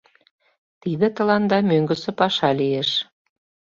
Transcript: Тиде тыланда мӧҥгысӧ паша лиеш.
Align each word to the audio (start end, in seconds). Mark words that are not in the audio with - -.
Тиде 0.81 1.07
тыланда 1.15 1.57
мӧҥгысӧ 1.69 2.11
паша 2.19 2.49
лиеш. 2.59 2.89